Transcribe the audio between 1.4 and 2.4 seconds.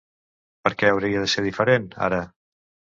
diferent, ara?